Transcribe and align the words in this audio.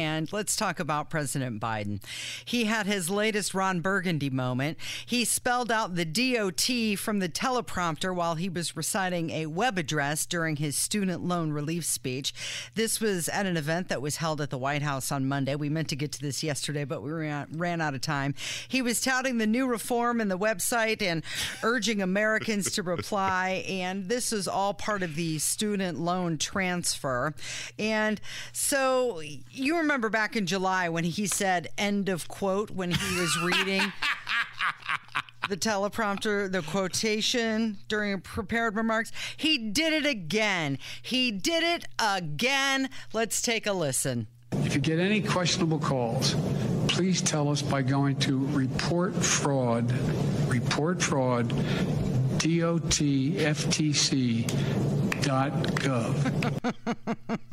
And 0.00 0.32
let's 0.32 0.56
talk 0.56 0.80
about 0.80 1.10
President 1.10 1.60
Biden. 1.60 2.02
He 2.46 2.64
had 2.64 2.86
his 2.86 3.10
latest 3.10 3.52
Ron 3.52 3.80
Burgundy 3.80 4.30
moment. 4.30 4.78
He 5.04 5.26
spelled 5.26 5.70
out 5.70 5.94
the 5.94 6.06
DOT 6.06 6.98
from 6.98 7.18
the 7.18 7.28
teleprompter 7.28 8.14
while 8.14 8.36
he 8.36 8.48
was 8.48 8.74
reciting 8.74 9.28
a 9.28 9.44
web 9.44 9.76
address 9.76 10.24
during 10.24 10.56
his 10.56 10.74
student 10.74 11.22
loan 11.22 11.52
relief 11.52 11.84
speech. 11.84 12.32
This 12.74 12.98
was 12.98 13.28
at 13.28 13.44
an 13.44 13.58
event 13.58 13.88
that 13.88 14.00
was 14.00 14.16
held 14.16 14.40
at 14.40 14.48
the 14.48 14.56
White 14.56 14.80
House 14.80 15.12
on 15.12 15.28
Monday. 15.28 15.54
We 15.54 15.68
meant 15.68 15.90
to 15.90 15.96
get 15.96 16.12
to 16.12 16.20
this 16.22 16.42
yesterday, 16.42 16.84
but 16.84 17.02
we 17.02 17.10
ran, 17.10 17.80
out 17.82 17.94
of 17.94 18.00
time. 18.00 18.34
He 18.68 18.80
was 18.80 19.02
touting 19.02 19.36
the 19.36 19.46
new 19.46 19.66
reform 19.66 20.18
in 20.22 20.28
the 20.28 20.38
website 20.38 21.02
and 21.02 21.22
urging 21.62 22.00
Americans 22.00 22.72
to 22.72 22.82
reply. 22.82 23.66
And 23.68 24.08
this 24.08 24.32
is 24.32 24.48
all 24.48 24.72
part 24.72 25.02
of 25.02 25.14
the 25.14 25.38
student 25.38 26.00
loan 26.00 26.38
transfer. 26.38 27.34
And 27.78 28.18
so 28.52 29.20
you 29.50 29.76
remember 29.90 30.08
back 30.08 30.36
in 30.36 30.46
July 30.46 30.88
when 30.88 31.02
he 31.02 31.26
said 31.26 31.68
end 31.76 32.08
of 32.08 32.28
quote 32.28 32.70
when 32.70 32.92
he 32.92 33.20
was 33.20 33.36
reading 33.42 33.82
the 35.48 35.56
teleprompter, 35.56 36.48
the 36.48 36.62
quotation 36.62 37.76
during 37.88 38.20
prepared 38.20 38.76
remarks. 38.76 39.10
He 39.36 39.58
did 39.58 39.92
it 39.92 40.06
again. 40.06 40.78
He 41.02 41.32
did 41.32 41.64
it 41.64 41.86
again. 41.98 42.88
Let's 43.12 43.42
take 43.42 43.66
a 43.66 43.72
listen. 43.72 44.28
If 44.52 44.76
you 44.76 44.80
get 44.80 45.00
any 45.00 45.20
questionable 45.20 45.80
calls, 45.80 46.36
please 46.86 47.20
tell 47.20 47.48
us 47.48 47.60
by 47.60 47.82
going 47.82 48.14
to 48.20 48.46
report 48.46 49.12
fraud, 49.12 49.90
report 50.48 51.02
fraud, 51.02 51.48
dotftc.gov. 52.38 53.40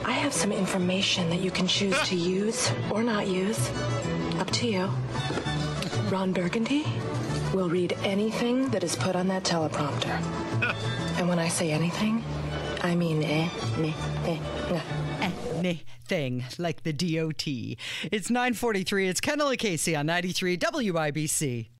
I 0.05 0.13
have 0.13 0.33
some 0.33 0.51
information 0.51 1.29
that 1.29 1.41
you 1.41 1.51
can 1.51 1.67
choose 1.67 1.99
to 2.07 2.15
use 2.15 2.71
or 2.89 3.03
not 3.03 3.27
use. 3.27 3.69
Up 4.39 4.49
to 4.51 4.67
you. 4.67 4.89
Ron 6.09 6.31
Burgundy 6.31 6.85
will 7.53 7.69
read 7.69 7.97
anything 8.03 8.69
that 8.69 8.83
is 8.83 8.95
put 8.95 9.15
on 9.15 9.27
that 9.27 9.43
teleprompter. 9.43 10.21
and 11.17 11.27
when 11.27 11.39
I 11.39 11.49
say 11.49 11.71
anything, 11.71 12.23
I 12.81 12.95
mean 12.95 13.23
eh, 13.23 13.49
meh, 13.77 13.93
eh, 14.25 14.39
nah 14.71 15.00
anything 15.65 16.43
like 16.57 16.83
the 16.83 16.93
DOT. 16.93 17.47
It's 18.11 18.29
943. 18.29 19.07
It's 19.07 19.21
Kendall 19.21 19.51
Casey 19.55 19.95
on 19.95 20.05
93 20.05 20.57
WIBC. 20.57 21.71